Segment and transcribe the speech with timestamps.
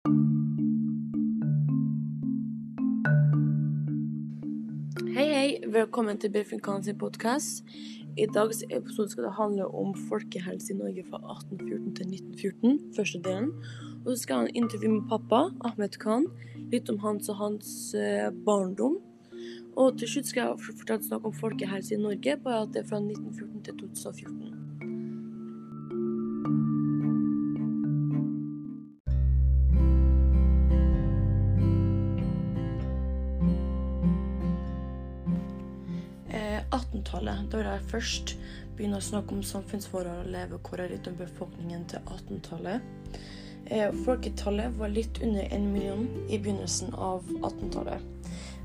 [0.00, 0.12] Hei,
[5.14, 5.60] hei.
[5.68, 7.64] Velkommen til Befrikan sin podkast.
[8.16, 13.20] I dagens episode skal det handle om folkehelse i Norge fra 1814 til 1914, første
[13.26, 13.52] delen.
[14.06, 16.24] Og så skal han intervjue med pappa, Ahmed Khan,
[16.72, 18.96] litt om hans og hans eh, barndom.
[19.76, 22.88] Og til slutt skal jeg fortelle snakk om folkehelse i Norge, bare at det er
[22.88, 24.49] fra 1914 til 2014.
[37.50, 38.36] Da vil jeg først
[38.78, 43.18] begynne å snakke om samfunnsforhold og levekår litt om befolkningen til 1800-tallet.
[43.66, 48.06] Eh, folketallet var litt under en million i begynnelsen av 18-tallet.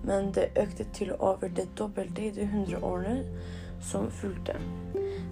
[0.05, 3.23] Men det økte til over det dobbelte i de 100 årene
[3.81, 4.59] som fulgte.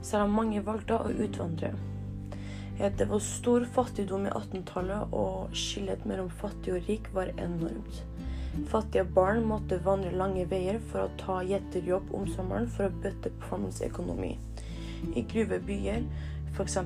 [0.02, 1.76] Selv om mange valgte å utvandre.
[2.80, 8.02] Eh, det var stor fattigdom i 18-tallet, og skillet mellom fattig og rik var enormt.
[8.70, 13.32] Fattige barn måtte vandre lange veier for å ta gjetterjobb om sommeren for å bøtte
[13.34, 14.36] på familiens økonomi.
[15.18, 16.06] I gruvebyer,
[16.54, 16.78] f.eks.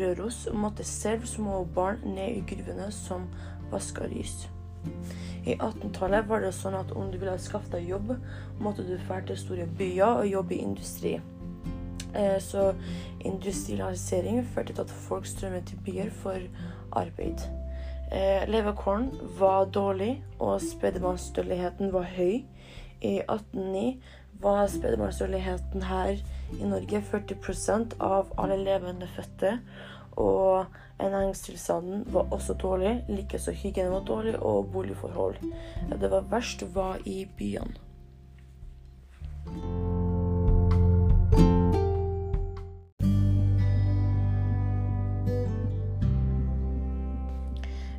[0.00, 3.26] Røros, måtte selv små barn ned i gruvene som
[3.72, 4.46] vaska lys.
[5.46, 8.14] I 18-tallet var det sånn at om du ville skaffe deg jobb,
[8.62, 11.16] måtte du dra til store byer og jobbe i industri.
[12.14, 12.72] Eh, Så
[13.26, 16.38] industrialisering førte til at folk strømmet til byer for
[16.92, 17.42] arbeid.
[18.12, 22.44] Eh, levekåren var dårlig, og spedbarnsdødeligheten var høy.
[23.02, 24.02] I 1809
[24.40, 26.16] var spedbarnsdødeligheten her
[26.60, 29.58] i Norge 40% av alle levende fødte.
[30.16, 30.64] Og
[30.98, 33.04] ernæringstilstanden var også dårlig.
[33.08, 35.36] Likeså hygiene var dårlig, og boligforhold.
[36.00, 37.74] Det var verst var i byene.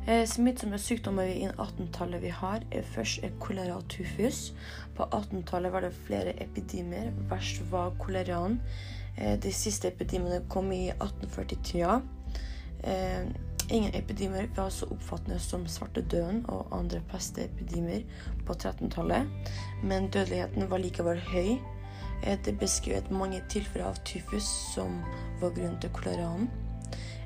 [0.08, 4.54] Smittsomme sykdommer i 18-tallet vi har, er først er kolera og tyfus.
[4.96, 7.10] På 18-tallet var det flere epidemier.
[7.28, 8.56] Verst var koleraen.
[9.18, 12.00] Eh, De siste epidemiene kom i 1840-tida.
[12.84, 13.26] Eh,
[13.70, 18.06] ingen epidemier var så oppfattende som svartedøden og andre pesteepidemier
[18.46, 19.28] på 13-tallet,
[19.82, 21.58] men dødeligheten var likevel høy.
[22.22, 25.02] Eh, Det beskrev mange tilfeller av tyfus som
[25.40, 26.48] var grunnen til koleraen.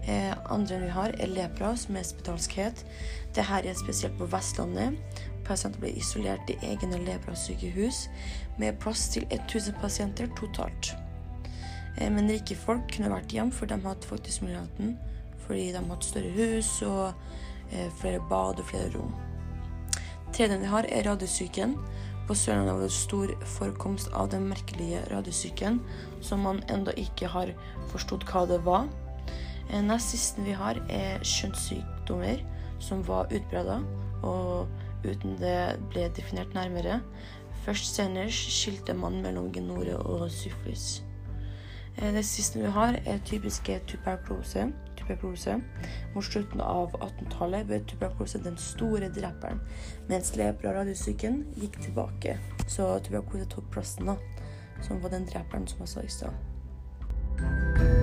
[0.08, 2.84] Eh, andre vi har, er lepra, som er spedalskhet.
[3.36, 4.98] her er spesielt på Vestlandet.
[5.44, 8.08] Pasienter blir isolert i egne leprasykehus
[8.58, 10.94] med plass til 1000 pasienter totalt.
[11.98, 14.98] Eh, men rike folk kunne vært hjem, for de hadde faktisk muligheten.
[15.46, 17.12] Fordi de hadde større hus og
[17.72, 19.14] eh, flere bad og flere rom.
[20.32, 21.76] Tredje vi har, er radiosyken.
[22.26, 25.80] På Sørlandet var det stor forekomst av den merkelige radiosyken,
[26.20, 27.50] som man ennå ikke har
[27.90, 28.86] forstått hva det var.
[29.72, 32.42] Nest siste vi har, er kjønnssykdommer,
[32.82, 33.86] som var utbredt,
[34.22, 34.68] og
[35.06, 37.00] uten det ble definert nærmere.
[37.64, 41.02] Først senere skilte man mellom genore og syfilis.
[41.96, 44.72] Eh, Det siste vi har, er typiske tuberkulose.
[44.96, 45.60] tuberkulose.
[46.14, 49.60] Mot slutten av 1800-tallet ble tuberkulose den store dreperen,
[50.08, 52.38] mens lepra og radiosyken gikk tilbake.
[52.66, 54.16] Så tuberkulose tok plassen, da,
[54.82, 58.01] som var den dreperen som jeg sa i stad.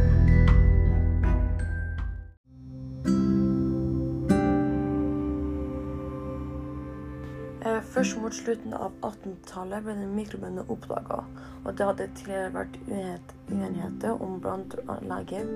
[8.00, 11.18] Først mot slutten av 1800-tallet ble den mikrobene oppdaga,
[11.66, 15.50] og det hadde tidligere vært uenigheter om blant leger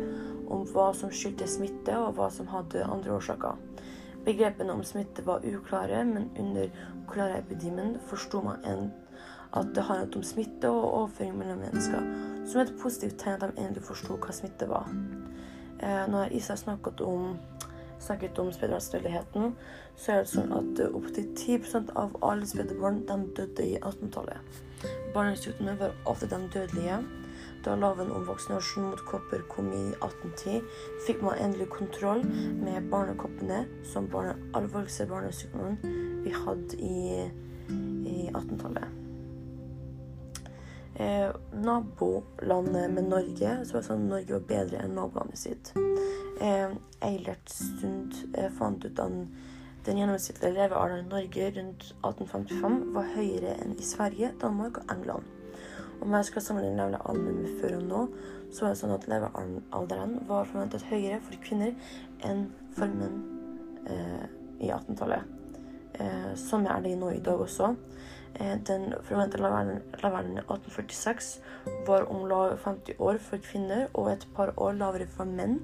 [0.51, 3.61] om hva som skyldtes smitte, og hva som hadde andre årsaker.
[4.25, 6.67] Begrepene om smitte var uklare, men under
[7.07, 8.91] koleraepidemien forsto man en,
[9.55, 13.69] at det handlet om smitte og overføring mellom mennesker, som et positivt tegn at de
[13.69, 14.91] endelig forsto hva smitte var.
[15.79, 17.37] Eh, når Isa snakket om
[18.03, 19.55] snakket om spedbarnsdødeligheten,
[19.95, 24.61] så er det sånn at eh, opptil 10% av alle spedbarn de døde i 1800-tallet.
[25.15, 27.01] Barnesykdommer var ofte de dødelige.
[27.63, 30.59] Da loven om vaksinasjon mot kopper kom i 1810,
[31.07, 32.25] fikk man endelig kontroll
[32.59, 33.63] med barnekoppene,
[33.93, 35.79] som var den alvorligste barnesykdommen
[36.25, 37.29] vi hadde i,
[37.71, 38.99] i 1800-tallet.
[40.95, 45.71] Eh, nabolandet med Norge så var det sånn at Norge var bedre enn nabolandet sitt.
[46.43, 46.73] Eh,
[47.07, 49.13] Eilert Sund eh, fant ut at
[49.85, 55.29] den gjennomsnittlige levealderen i Norge rundt 1855 var høyere enn i Sverige, Danmark og England.
[56.03, 58.01] Om jeg skal sammenligne levealderen med før og nå,
[58.51, 61.71] så var det sånn at levealderen var forventet høyere for kvinner
[62.27, 63.21] enn for menn
[63.87, 64.25] eh,
[64.59, 65.39] i 1800-tallet.
[66.03, 67.71] Eh, som er det nå i dag også.
[68.35, 71.33] Eh, den forventede levealderen i 1846
[71.87, 75.61] var om lag 50 år for kvinner og et par år lavere for menn.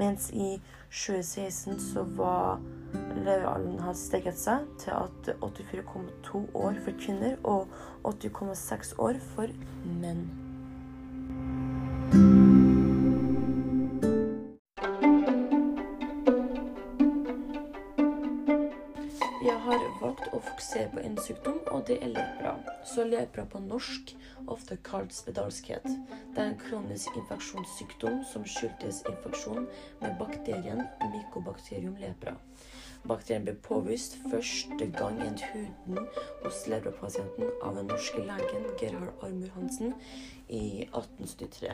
[0.00, 0.54] Mens i
[0.88, 2.60] 2016 så var
[3.20, 7.68] levealderen hadde steget seg til at 84,2 år for kvinner og
[8.08, 9.52] 80,6 år for
[10.00, 10.49] menn.
[20.60, 22.58] Valgt å fokusere på en sykdom, og det er lepra.
[22.84, 24.14] Så lepra på norsk,
[24.48, 25.84] ofte kalt spedalskhet,
[26.34, 29.66] det er en kronisk infeksjonssykdom som skyldtes infeksjon
[30.00, 32.36] med bakterien Mycobacterium lepra.
[33.08, 36.06] Bakterien ble påvist første gang i huden
[36.44, 39.94] hos leprapasienten av den norske legen Gerhard Armur Hansen
[40.48, 41.72] i 1873.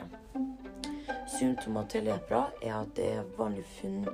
[1.37, 4.07] Symptomer til lepra er at det er vanlig funn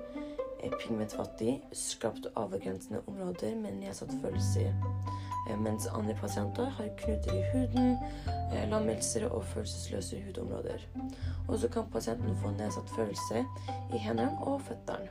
[0.72, 4.62] pigmentfattig, skrapt avgrensende områder med nedsatt følelse,
[5.50, 7.98] eh, mens andre pasienter har knuter i huden,
[8.54, 10.80] eh, lammelser og følelsesløse hudområder.
[11.48, 13.46] Og så kan pasienten få nedsatt følelse
[13.94, 15.10] i hendene og føttene.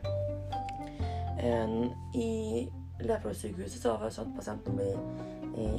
[1.40, 2.68] Eh, I
[3.00, 4.96] leprosykehuset så var det sånn at pasienten ble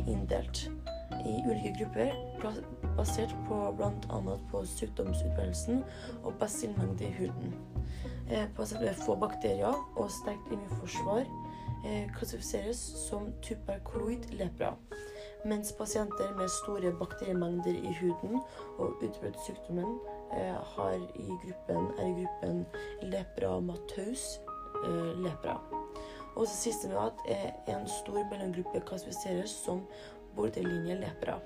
[0.08, 0.70] inndelt
[1.26, 2.12] i ulike grupper
[2.98, 4.38] basert på bl.a.
[4.52, 5.84] på sykdomsutbredelsen
[6.24, 7.54] og basillmengde i huden.
[8.34, 11.20] Eh, med få bakterier og sterkt immunforsvar
[11.86, 14.72] eh, klassifiseres som tuberkuloid lepra.
[15.46, 18.40] Mens pasienter med store bakteriemengder i huden
[18.80, 20.00] og utbrudd sykdommen
[20.34, 22.66] eh, har i gruppen, er i gruppen
[23.14, 24.40] lepra mataus
[25.22, 25.60] lepra.
[26.36, 29.86] Og så siste med at en stor mellomgruppe klassifiseres som
[30.36, 31.38] borderlinje lepra.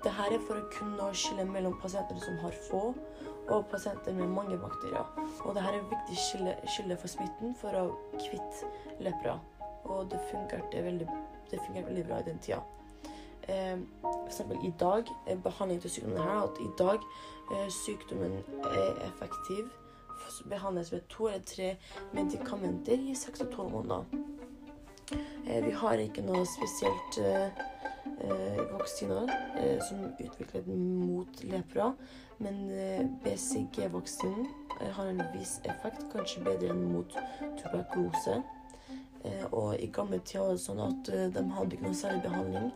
[0.00, 2.94] Dette er for å kunne skille mellom pasienter som har få,
[3.50, 5.06] og pasienter med mange bakterier.
[5.44, 6.18] Og dette er et viktig
[6.70, 7.86] skille, for smitten for å
[8.16, 8.70] kvitte
[9.02, 9.38] lepra.
[9.84, 11.08] Og det fungerte veldig,
[11.50, 12.62] det fungerte veldig bra i den tida.
[13.48, 13.76] Eh,
[14.26, 15.10] eksempel i dag,
[15.44, 17.06] behandling til sykdommen her, at i dag
[17.52, 19.70] eh, sykdommen er effektiv
[20.48, 21.76] behandles ved to eller tre
[22.12, 24.04] medikamenter i seks til tolv måneder.
[25.46, 27.79] Eh, vi har ikke noe spesielt eh, eh,
[28.72, 31.92] vaksiner eh, som utviklet mot lepra,
[32.38, 34.46] men eh, BCG-vaksinen
[34.80, 37.18] eh, har en viss effekt, kanskje bedre enn mot
[37.60, 38.40] tuberkulose.
[39.52, 42.70] og i gamle tider var det sånn at de hadde ikke noe særlig behandling.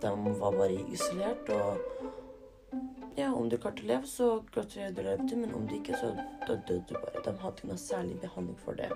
[0.00, 1.50] de var bare isolert.
[1.50, 1.80] og
[3.18, 6.12] ja, om du klarte å leve, så gratulerer du levde, men om du ikke, så
[6.46, 7.24] døde du bare.
[7.24, 8.92] De hadde ikke noe særlig behandling for det.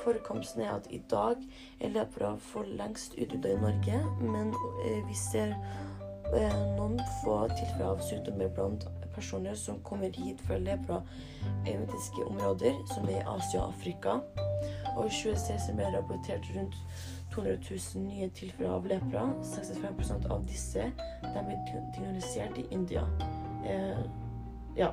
[0.00, 1.36] Forekomsten er at i dag
[1.80, 4.54] er lepra for lengst utrydda i Norge, men
[4.86, 5.54] eh, vi ser
[6.34, 13.08] eh, noen få tilfeller av sykdommer blant personer som kommer hit fra lepra-eumetiske områder, som
[13.08, 14.18] er i Asia og Afrika.
[14.96, 16.76] Og i 2016 ble det rapportert rundt
[17.34, 19.28] 200 000 nye tilfeller av lepra.
[19.54, 20.88] 65% av disse
[21.22, 21.60] de ble
[21.96, 23.06] diagnostisert i India.
[23.64, 24.04] Eh,
[24.76, 24.92] ja.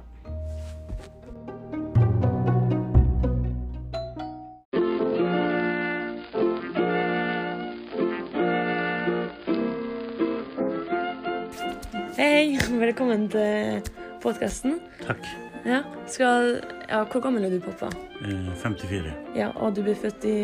[12.20, 13.80] Hei, velkommen til
[14.24, 14.80] podkasten.
[15.06, 15.24] Takk.
[15.68, 15.82] Ja,
[16.12, 16.58] skal,
[16.90, 17.88] ja, hvor gammel er du, pappa?
[18.24, 19.14] Eh, 54.
[19.38, 20.36] Ja, Og du ble født i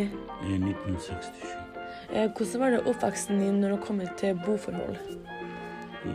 [0.45, 1.44] I 1967.
[2.13, 4.95] eh, Hvordan var det oppveksten din når det kom til boforhold?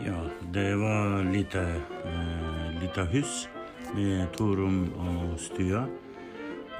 [0.05, 0.17] Ja,
[0.53, 1.61] det var lite,
[2.05, 3.49] eh, lite hus
[3.93, 5.85] med to rom og stue.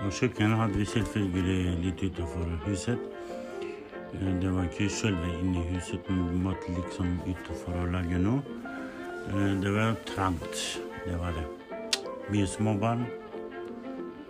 [0.01, 2.97] Og kjøkken hadde vi selvfølgelig litt utenfor huset.
[4.13, 8.41] Eh, det var ikke selve inni huset huset, vi måtte liksom utenfor å lage noe.
[9.29, 11.45] Eh, det var trangt, det var det.
[12.31, 13.05] Mye småbarn.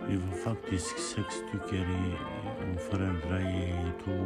[0.07, 2.13] Vi var faktisk seks stykker i,
[2.65, 4.17] og foreldre i to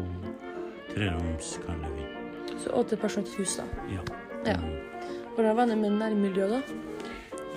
[0.94, 2.06] treroms, kaller vi.
[2.64, 3.66] Så åtte personer til hus, da.
[3.92, 4.02] Ja.
[4.46, 4.58] Ja.
[5.36, 6.62] Hvordan var det med nærmiljøet, da?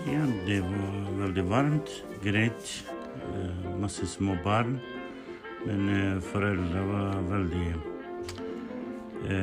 [0.09, 2.73] ja, det var veldig varmt, greit.
[3.35, 4.81] Eh, Masse små barn.
[5.67, 7.69] Men eh, foreldre var veldig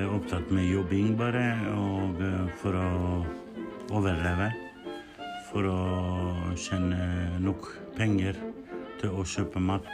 [0.10, 1.44] opptatt med jobbing bare,
[1.76, 2.22] og
[2.62, 2.92] for å
[3.92, 4.51] overleve.
[5.51, 5.80] For å
[6.60, 7.00] tjene
[7.44, 8.38] nok penger
[9.00, 9.89] til å kjøpe mat.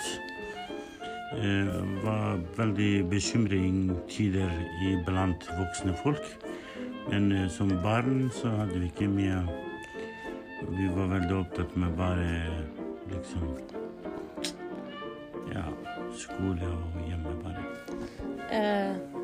[1.31, 4.51] Det var veldig bekymringstider
[4.89, 6.25] iblant voksne folk.
[7.09, 9.39] Men eh, som barn så hadde vi ikke mye
[10.77, 12.27] Vi var veldig opptatt med bare
[13.09, 13.55] liksom
[15.49, 15.65] Ja,
[16.15, 17.63] skole og hjemme, bare.
[18.53, 19.20] Eh,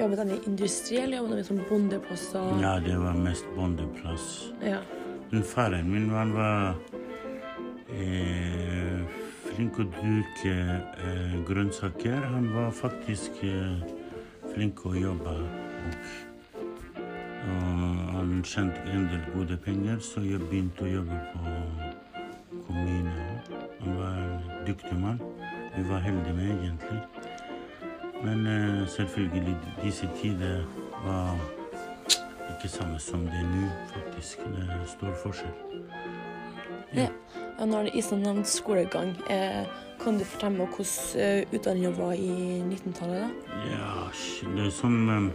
[0.00, 2.32] jobbet han i industri, eller jobbet han som bondeplass?
[2.32, 2.62] bondeplasser?
[2.62, 4.52] Ja, det var mest bondeplass.
[4.62, 4.78] Ja.
[5.30, 6.74] Men faren min han var
[7.90, 9.00] eh,
[9.48, 10.54] flink å dyrke
[11.04, 12.20] eh, grønnsaker.
[12.34, 13.82] Han var faktisk eh,
[14.54, 15.34] flink å jobbe.
[17.44, 23.42] Og, og han tjente en del gode penger, så jeg begynte å jobbe på kommunen.
[23.80, 25.20] Han var en dyktig mann.
[25.76, 27.13] vi var heldige med, egentlig.
[28.24, 30.64] Men eh, selvfølgelig, disse tider
[31.04, 31.36] var
[32.50, 34.38] ikke samme som det er nå, faktisk.
[34.38, 35.54] Det er stor forskjell.
[36.94, 37.08] Ja.
[37.58, 39.66] Ja, Når det er nevnt skolegang, eh,
[40.00, 43.20] kan du fortelle meg hvordan eh, utdanninga var i 19-tallet?
[43.20, 43.28] da?
[43.70, 43.90] Ja,
[44.56, 45.30] det er som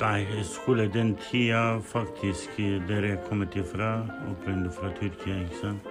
[0.00, 5.90] Nei, eh, skole den tida faktisk der jeg kommet ifra, opprinnelig fra Tyrkia, ikke sant.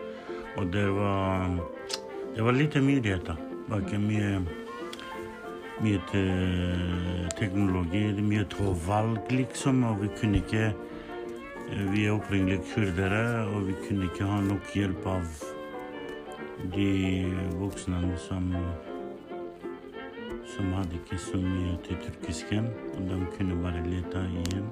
[0.57, 1.59] Og det var
[2.35, 3.48] Det var lite muligheter.
[3.69, 4.41] Var ikke mye
[5.79, 6.23] mye te
[7.39, 9.83] teknologi, mye til valg, liksom.
[9.87, 14.73] Og vi kunne ikke eh, Vi er opprinnelig kurdere, og vi kunne ikke ha nok
[14.73, 15.41] hjelp av
[16.75, 16.91] de
[17.59, 18.53] voksne som
[20.49, 22.65] som hadde ikke så mye til tyrkisken,
[22.97, 24.65] og de kunne bare lete igjen.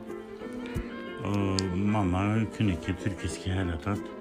[1.24, 2.24] Og mamma
[2.58, 4.17] kunne ikke tyrkisk i hele tatt.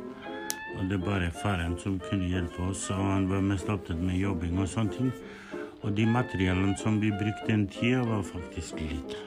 [0.77, 4.19] Og det er bare faren som kunne hjelpe oss, og han var mest opptatt med
[4.21, 5.13] jobbing og sånne ting.
[5.83, 9.23] Og de materialene som vi brukte den tida, var faktisk lite.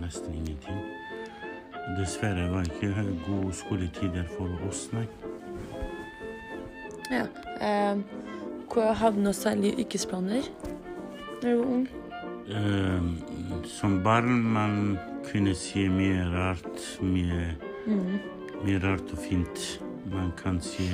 [0.00, 0.82] Nesten ingenting.
[1.98, 5.06] Dessverre var det ikke gode skoletider for oss, nei.
[7.12, 7.26] Ja.
[7.60, 7.98] Eh,
[9.12, 10.46] du noen særlige yrkesplaner
[11.42, 11.88] da du var ung?
[12.48, 13.02] Eh,
[13.66, 17.56] som barn man kunne si mye rart, mye,
[17.86, 18.18] mm.
[18.64, 19.82] mye rart og fint.
[20.10, 20.88] Man kan si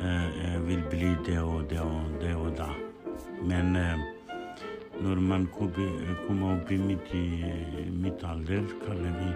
[0.00, 2.68] jeg vil bli det og det og det og da.
[3.42, 3.98] Men eh,
[5.00, 7.44] når man kommer opp i midt, i,
[7.92, 9.30] mitt alder, kaller vi,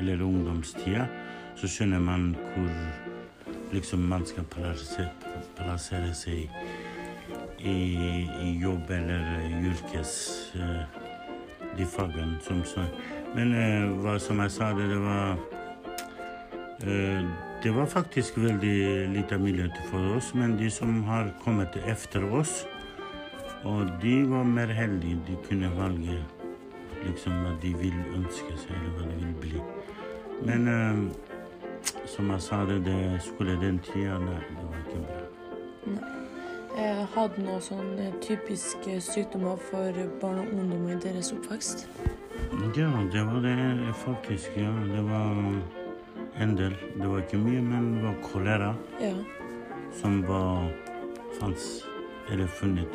[0.00, 1.06] eller ungdomstida,
[1.56, 2.70] så skjønner man hvor
[3.72, 5.10] liksom man skal plassere,
[5.56, 6.48] plassere seg
[7.58, 7.78] i,
[8.42, 9.26] i jobb eller
[9.58, 10.12] yrkes
[11.76, 12.86] de fagene som så.
[13.34, 13.52] Men
[14.00, 15.36] hva som jeg sa, det, var
[17.62, 22.66] Det var faktisk veldig lite muligheter for oss, men de som har kommet etter oss,
[23.66, 25.18] og de var mer heldige.
[25.26, 26.20] De kunne valge
[27.02, 29.64] liksom hva de vil ønske seg, eller hva de vil bli.
[30.46, 31.02] Men uh,
[32.06, 35.24] som jeg sa, det, det skulle den tida Nei, det var ikke bra.
[36.78, 41.88] Eh, hadde noen sånne typiske sykdommer for barn og ungdom i deres oppvekst?
[42.76, 43.58] Ja, det var det
[44.04, 44.54] faktisk.
[44.54, 45.42] Ja, det var
[46.38, 46.74] en del.
[46.94, 49.14] Det var ikke mye, men det var kolera Ja.
[49.92, 50.70] som var
[51.40, 51.84] fantes
[52.30, 52.88] eller funnet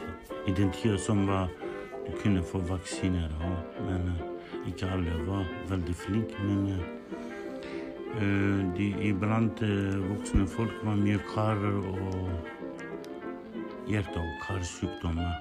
[0.48, 1.50] i den tida som var
[2.06, 3.30] Du kunne få vaksiner
[3.88, 6.36] men eh, ikke alle var veldig flinke.
[6.44, 6.80] Men eh,
[8.78, 12.30] de iblant uh, voksne folk var mye karer og
[13.88, 15.32] hjerte- og karsykdommer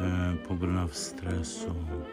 [0.00, 2.04] uh, av stress og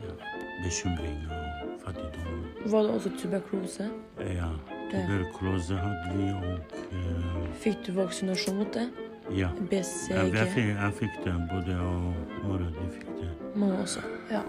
[0.00, 2.42] ja, bekymring og fattigdom.
[2.70, 3.90] Var det også tuberkulose?
[4.20, 4.50] Ja,
[4.90, 7.46] tuberkulose hadde vi, og uh...
[7.60, 8.88] Fikk du vaksinasjon mot det?
[9.36, 9.48] ja.
[9.70, 12.14] Jeg, Ja, jeg, fikk, jeg fikk det, både og
[12.44, 13.30] mora de fikk det.
[13.54, 14.00] Mamma også.
[14.30, 14.40] Ja.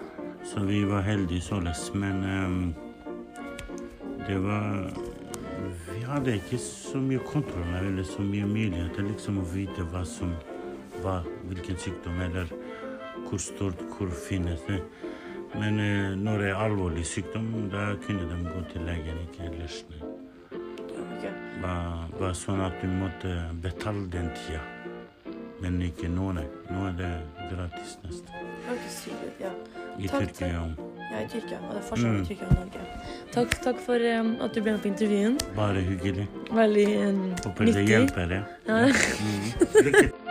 [0.44, 2.74] Så vi var heldige således, men um,
[4.26, 4.90] det var
[5.94, 10.34] Vi hadde ikke så mye kontroll eller så mye muligheter liksom å vite hva som
[11.02, 12.50] var hvilken sykdom, eller
[13.28, 14.80] hvor stort, hvor finnes det.
[15.54, 19.82] Men eh, når det er alvorlig sykdom, da kunne de gå til legen, ikke ellers.
[19.90, 20.00] nei.
[21.02, 21.26] Ok.
[21.62, 24.62] var, var sånn at du måtte betale den tida.
[25.62, 26.46] Men ikke nå, nei.
[26.72, 27.10] Nå er det
[27.52, 28.40] gratis nesten.
[29.38, 29.52] Ja.
[29.98, 30.62] I Takk, Tyrkia.
[31.12, 31.58] Ja, i Tyrkia.
[31.68, 32.24] Og det er forskjell Mm.
[32.26, 32.86] Tyrkia og Norge.
[33.32, 35.36] Takk, takk for um, at du ble med på intervjuen.
[35.56, 36.26] Bare hyggelig.
[36.50, 38.34] Veldig um, Håper det hjelper, hjelper.
[38.66, 38.80] Ja.
[38.80, 38.88] Ja.
[39.20, 40.21] Mm.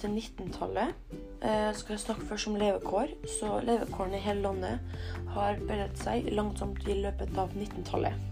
[0.00, 0.94] Til 19-tallet.
[1.42, 3.14] Eh, skal jeg snakke først om levekår.
[3.38, 4.80] Så levekårene i hele landet
[5.34, 8.28] har bedret seg langsomt i løpet av 19-tallet.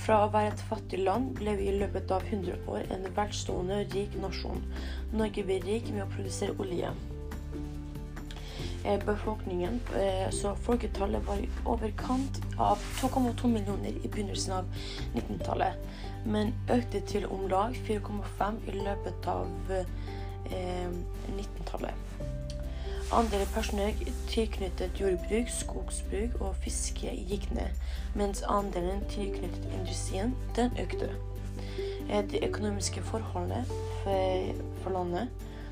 [0.00, 3.82] Fra å være et fattig land ble vi i løpet av 100 år en velstående,
[3.94, 4.62] rik nasjon.
[5.12, 6.92] Norge ble rik med å produsere olje.
[8.84, 14.70] Eh, befolkningen, eh, så folketallet var i overkant av 2,2 millioner i begynnelsen av
[15.14, 15.76] 1900-tallet,
[16.24, 19.84] men økte til om lag 4,5 i løpet av
[20.52, 20.88] eh,
[21.36, 21.94] 1900-tallet.
[23.12, 23.92] Andelen personer
[24.30, 27.74] tilknyttet jordbruk, skogsbruk og fiske gikk ned,
[28.14, 31.10] mens andelen tilknyttet industrien den økte.
[32.08, 33.64] Eh, De økonomiske forholdene
[34.04, 35.28] for, landet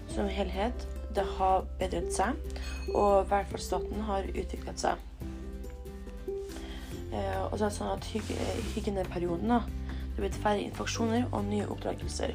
[0.08, 2.35] som helhet det har bedret seg,
[2.94, 4.99] og velferdsstaten har utviklet seg.
[7.12, 8.35] Eh, og så er det sånn at hyg
[8.75, 9.62] hygieneperioden da,
[10.18, 12.32] det ble færre infeksjoner og nye oppdragelser.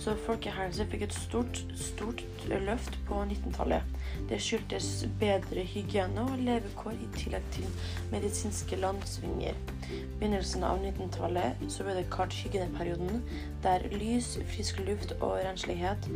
[0.00, 3.84] Så folkehelse fikk et stort, stort løft på 19-tallet.
[4.30, 4.88] Det skyldtes
[5.20, 7.68] bedre hygiene og levekår i tillegg til
[8.14, 9.58] medisinske landsvinger.
[9.90, 13.20] Begynnelsen av 19-tallet så ble det kalt hygieneperioden,
[13.66, 16.08] der lys, frisk luft og renslighet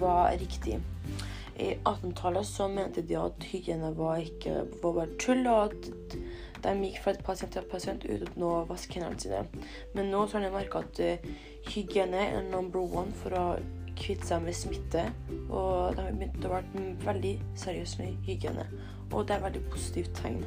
[0.00, 0.78] var riktig.
[1.58, 6.18] I 1800-tallet så mente de at hygiene var ikke var bare tull, og at
[6.64, 9.64] de gikk fra pasient til pasient uten å vaske hendene sine.
[9.94, 11.28] Men nå har de merka at uh,
[11.70, 13.44] hygiene er number one for å
[13.98, 15.08] kvitte seg med smitte.
[15.48, 18.66] Og de har begynt å være veldig seriøse med hygiene.
[19.12, 20.42] Og det er et veldig positivt tegn.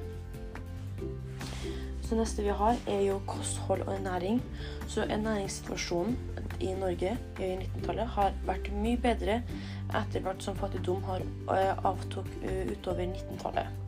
[2.12, 4.42] Så neste vi har, er jo kosthold og ernæring.
[4.92, 6.18] Så ernæringssituasjonen
[6.60, 9.38] i Norge i 1900-tallet har vært mye bedre
[9.96, 13.81] etter hvert som fattigdom har eh, avtok eh, utover 1900-tallet.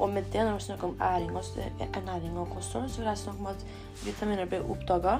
[0.00, 3.50] Og med det, når vi snakker om ernæring og kosthold, så vil jeg snakke om
[3.52, 3.66] at
[4.04, 5.18] vitaminer ble oppdaga.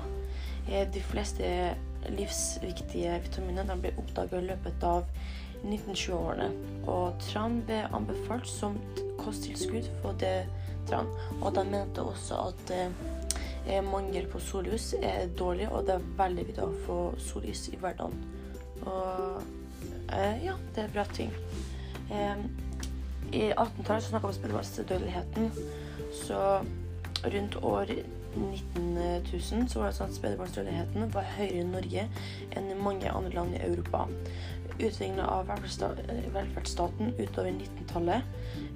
[0.70, 1.74] Eh, de fleste
[2.08, 5.04] livsviktige vitaminer ble oppdaga i løpet av
[5.64, 6.48] 1920-årene.
[6.88, 8.78] Og tran ble anbefalt som
[9.20, 10.46] kosttilskudd for det
[10.88, 11.10] tran.
[11.40, 16.46] Og de mente også at eh, mangel på sollys er dårlig, og det er veldig
[16.48, 18.24] viktig å få sollys i hverdagen.
[18.86, 19.42] Og
[20.16, 21.32] eh, ja, det er bra ting.
[22.10, 22.48] Eh,
[23.32, 25.50] i 1800-tallet snakka vi om spedbarnsdødeligheten.
[26.12, 26.64] Så
[27.24, 27.86] rundt år
[28.34, 32.06] 19.000 så var det sånn at spedbarnsdødeligheten var høyere i Norge
[32.56, 34.06] enn i mange andre land i Europa.
[34.80, 38.22] Utviklingen av velferdsstaten utover 1900-tallet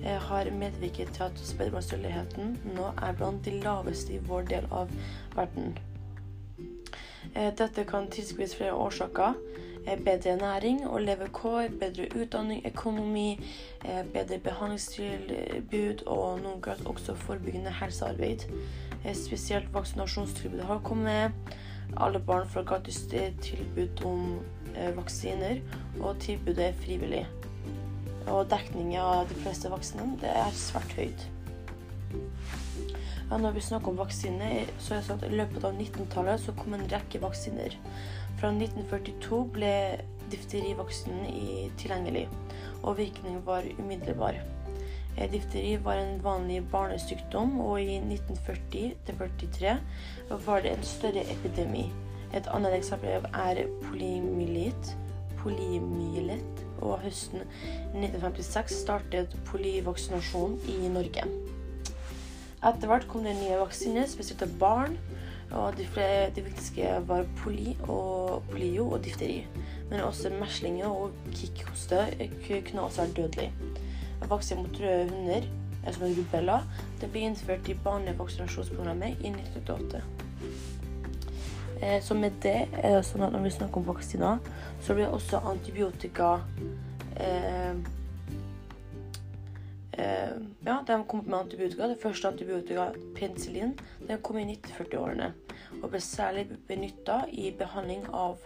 [0.04, 4.92] eh, har medvirket til at spedbarnsdødeligheten nå er blant de laveste i vår del av
[5.37, 5.78] verden.
[7.34, 9.38] Eh, dette kan tilskrives flere årsaker.
[9.86, 13.40] Eh, bedre næring og levekår, bedre utdanning, økonomi,
[13.84, 18.38] eh, bedre behandlingstilbud og noen grad også forebyggende helsearbeid.
[19.04, 21.32] Eh, spesielt vaksinasjonstilbudet har kommet.
[21.96, 23.06] Alle barn får gratis
[23.42, 24.38] tilbud om
[24.96, 25.60] vaksiner,
[26.00, 27.26] og tilbudet er frivillig.
[28.26, 31.28] Og dekningen av de fleste vaksinene er svært høyt.
[33.30, 36.40] Ja, når vi snakker om vaksiner, så er det sånn at i løpet av 1900-tallet
[36.40, 37.76] så kom en rekke vaksiner.
[38.40, 39.75] Fra 1942 ble
[40.33, 42.27] difterivaksinen tilgjengelig,
[42.83, 44.40] og virkningen var umiddelbar.
[45.16, 49.77] Eh, difteri var en vanlig barnesykdom, og i 1940-43
[50.47, 51.87] var det en større epidemi.
[52.35, 54.97] Et annet eksempel er polymyelitt.
[55.44, 57.42] polymyelit og høsten
[57.92, 61.27] 1956 startet polyvaksinasjon i Norge.
[62.64, 64.97] Etter hvert kom det nye vaksiner, spesielt til barn.
[65.50, 69.46] Og de, flere, de viktigste var poli og polio og difteri.
[69.90, 72.07] Men også meslinger og kikkhoste
[72.68, 73.52] kunne også være dødelig.
[74.28, 75.48] Vaksine mot røde hunder,
[75.92, 76.61] som er rubella,
[77.00, 80.00] det ble innført i barnevaksinasjonsprogrammet i 1988.
[81.83, 84.40] Eh, så med det er det sånn at når vi snakker om vaksiner,
[84.83, 86.38] så blir også antibiotika
[87.20, 87.76] eh,
[89.98, 90.30] Eh,
[90.64, 91.88] ja, de kom med antibiotika.
[91.88, 93.78] Det første antibiotika, penicillin,
[94.09, 95.33] den kom i 1940-årene
[95.83, 98.40] og ble særlig benytta i behandling av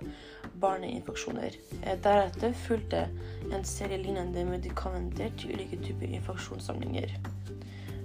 [0.60, 1.56] barneinfeksjoner.
[1.82, 3.06] Eh, deretter fulgte
[3.52, 7.16] en serie lignende medikamenter til ulike typer infeksjonssamlinger.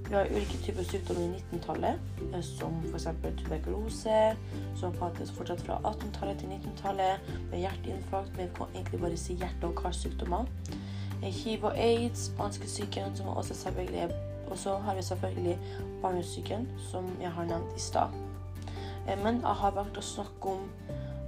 [0.08, 3.10] Vi har ulike typer sykdommer i 19-tallet, eh, som f.eks.
[3.42, 4.22] tuberkulose,
[4.80, 9.36] som faktisk fortsatt fra 1800-tallet til 1900-tallet, med hjerteinfarkt, men vi kan egentlig bare si
[9.36, 10.48] hjerte- og karsykdommer
[11.32, 14.10] hiv og aids, spanskesyken, som også selvfølgelig
[14.48, 15.60] Og så har vi selvfølgelig
[16.02, 18.08] barnesyken, som jeg har nevnt i stad.
[19.10, 20.68] Eh, men jeg har valgt å snakke om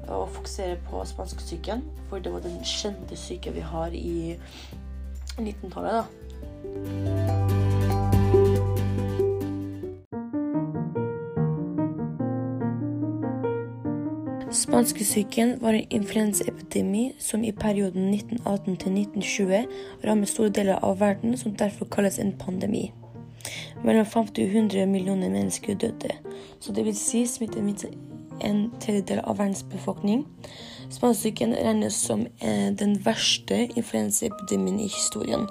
[0.09, 4.37] å fokusere på spanskesyken, for det var den kjente syken vi har i
[5.39, 6.03] 1900-tallet.
[6.03, 7.54] da.
[14.51, 19.65] Spanskesyken var en influensaepidemi som i perioden 1918 til 1920
[20.05, 22.91] rammet store deler av verden, som derfor kalles en pandemi.
[23.83, 26.13] Mellom 50 og 100 millioner mennesker døde,
[26.59, 27.85] så det vil si smittet minst
[28.41, 30.25] en tredjedel av verdens befolkning.
[30.89, 35.47] Spanskesyken regnes som eh, den verste influensaepidemien i historien,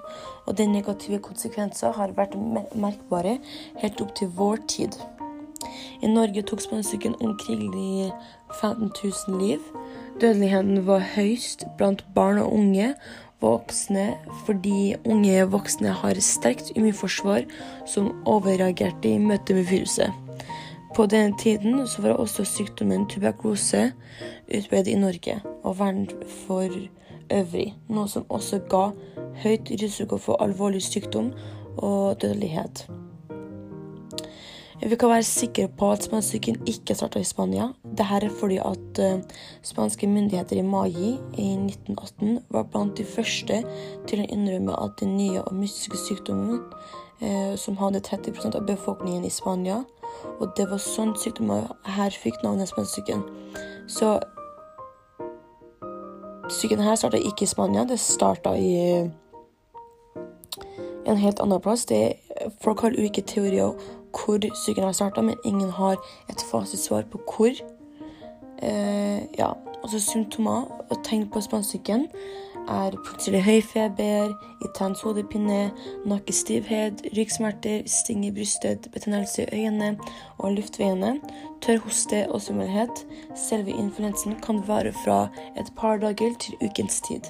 [0.47, 2.39] og de negative konsekvenser har vært
[2.79, 3.39] merkbare
[3.83, 4.99] helt opp til vår tid.
[6.03, 8.13] I Norge tok spanskesyken omkring
[8.61, 8.91] 15
[9.29, 9.61] 000 liv.
[10.21, 12.95] Dødeligheten var høyst blant barn og unge
[13.43, 14.15] voksne
[14.47, 17.45] fordi unge voksne har sterkt immunforsvar
[17.87, 20.13] som overreagerte i møte med viruset.
[20.95, 23.93] På denne tiden var også sykdommen tuberkulose
[24.55, 26.07] utbredt i Norge og verden
[26.47, 26.71] for
[27.35, 28.85] øvrig, noe som også ga
[29.43, 31.33] høyt risiko for alvorlig sykdom
[31.77, 32.87] og dødelighet.
[34.85, 37.71] Vi kan være sikre på at spanskesyken ikke starta i Spania.
[37.85, 39.23] Dette er fordi at uh,
[39.65, 43.63] spanske myndigheter i mai i 1918 var blant de første
[44.07, 46.61] til å innrømme at den nye og mystiske sykdommen,
[47.23, 49.81] uh, som hadde 30% av befolkningen i Spania,
[50.37, 53.25] og det var sånn sykdommer her fikk navnet spanskesyken.
[53.89, 54.19] Så
[56.61, 59.11] syken her starta ikke i Spania, det starta i uh,
[61.09, 61.89] en helt annen plass.
[61.89, 62.19] Det,
[62.61, 63.73] folk har ulike teorier
[64.15, 65.97] hvor sykdommen har starta, men ingen har
[66.31, 67.61] et fasitsvar på hvor.
[68.63, 72.09] Eh, ja, altså Symptomer og tegn på spansyken
[72.71, 74.33] er plutselig høy feber,
[74.65, 75.71] intens hodepine,
[76.09, 79.99] nakkestivhet, ryggsmerter, sting i brystet, betennelse i øynene
[80.39, 81.19] og luftveiene,
[81.63, 83.05] tørr hoste og svimmelhet.
[83.37, 85.27] Selve influensen kan vare fra
[85.61, 87.29] et par dager til ukens tid.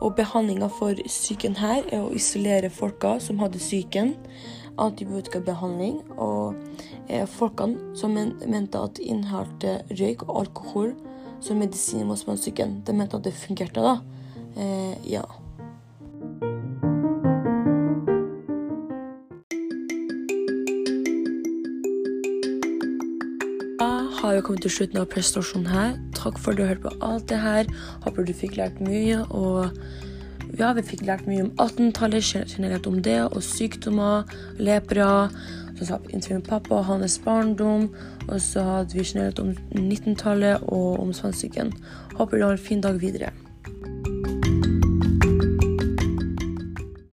[0.00, 4.14] Og behandlinga for psyken her er å isolere folka som hadde syken
[4.78, 6.00] antibiotikabehandling.
[6.16, 6.54] Og
[7.08, 10.94] eh, folkene som men, mente at de innehalte røyk og alkohol
[11.40, 13.98] som medisin mot spanskesyken, de mente at det fungerte, da.
[14.58, 15.26] Eh, ja.
[24.18, 25.94] har vi kommet til slutten av presentasjonen her.
[26.12, 27.68] Takk for at du har hørt på alt det her.
[28.04, 29.22] Håper du fikk lært mye.
[29.30, 29.70] og
[30.58, 34.26] ja, vi fikk lært mye om 18-tallet, generelt om det, og sykdommer,
[34.58, 35.28] lepra.
[35.78, 37.88] Så sa vi intervju med pappa og hans barndom.
[38.26, 41.70] Og så hadde vi generelt om 19-tallet og om svansyken.
[42.18, 43.30] Håper du har en fin dag videre.